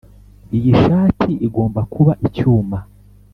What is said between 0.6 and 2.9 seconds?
shati igomba kuba icyuma.